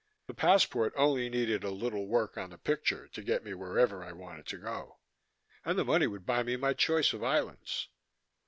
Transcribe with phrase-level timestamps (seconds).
[0.25, 4.13] The passport only needed a little work on the picture to get me wherever I
[4.13, 4.97] wanted to go,
[5.63, 7.87] and the money would buy me my choice of islands.